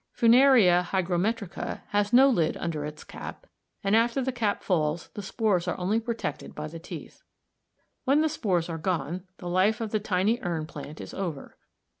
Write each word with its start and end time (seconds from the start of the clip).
Funaria 0.13 0.81
hygrometrica 0.83 1.81
has 1.89 2.11
no 2.11 2.27
lid 2.27 2.57
under 2.57 2.83
its 2.85 3.03
cap, 3.03 3.45
and 3.83 3.95
after 3.95 4.19
the 4.19 4.31
cap 4.31 4.63
falls 4.63 5.09
the 5.13 5.21
spores 5.21 5.67
are 5.67 5.77
only 5.77 5.99
protected 5.99 6.55
by 6.55 6.67
the 6.67 6.79
teeth. 6.79 7.21
When 8.03 8.21
the 8.21 8.27
spores 8.29 8.67
are 8.67 8.79
gone, 8.79 9.25
the 9.37 9.47
life 9.47 9.79
of 9.79 9.91
the 9.91 9.99
tiny 9.99 10.39
urn 10.41 10.65
plant 10.65 10.99
is 10.99 11.13
over. 11.13 11.55